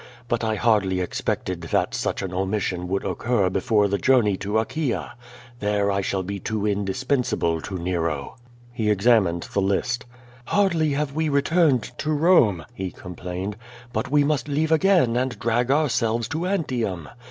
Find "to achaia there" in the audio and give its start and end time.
4.37-5.91